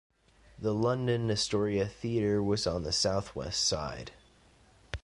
The 0.57 0.73
London 0.73 1.29
Astoria 1.29 1.85
theatre 1.87 2.41
was 2.41 2.65
on 2.65 2.81
the 2.81 2.91
south 2.91 3.35
west 3.35 3.63
side. 3.67 4.09